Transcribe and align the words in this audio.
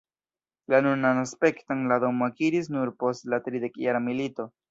La 0.73 0.79
nunan 0.85 1.19
aspekton 1.23 1.83
la 1.91 1.99
domo 2.05 2.29
akiris 2.29 2.71
nur 2.77 2.93
post 3.05 3.31
la 3.35 3.41
Tridekjara 3.49 4.05
milito. 4.11 4.51